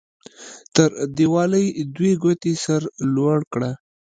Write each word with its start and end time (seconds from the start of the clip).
تر 0.75 0.89
دیوالۍ 1.17 1.65
دوې 1.95 2.13
ګوتې 2.23 2.53
سر 2.63 2.81
لوړ 3.15 3.37
کړه. 3.53 3.71